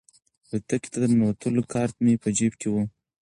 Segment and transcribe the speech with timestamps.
[0.47, 2.75] الوتکې ته د ننوتلو کارت مې په جیب کې و.